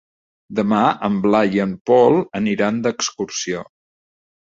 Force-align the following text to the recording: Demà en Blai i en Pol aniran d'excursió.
Demà 0.59 0.79
en 1.09 1.19
Blai 1.27 1.53
i 1.59 1.63
en 1.67 1.77
Pol 1.91 2.19
aniran 2.43 2.83
d'excursió. 2.89 3.67